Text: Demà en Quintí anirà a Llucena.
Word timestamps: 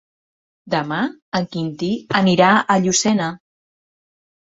Demà 0.73 1.01
en 1.41 1.47
Quintí 1.53 1.91
anirà 2.23 2.51
a 2.57 2.81
Llucena. 2.87 3.33